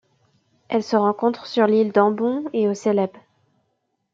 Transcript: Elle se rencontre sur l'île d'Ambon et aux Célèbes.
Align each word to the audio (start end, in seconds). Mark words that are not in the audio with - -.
Elle 0.67 0.81
se 0.81 0.95
rencontre 0.95 1.45
sur 1.45 1.67
l'île 1.67 1.91
d'Ambon 1.91 2.45
et 2.53 2.67
aux 2.67 2.73
Célèbes. 2.73 3.15